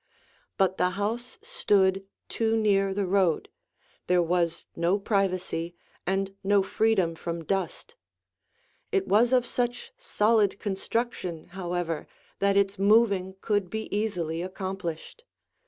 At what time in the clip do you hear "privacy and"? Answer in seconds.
4.97-6.35